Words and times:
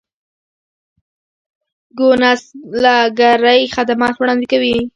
کونسلګرۍ 1.97 3.61
خدمات 3.75 4.15
وړاندې 4.17 4.45
کوي 4.51 4.77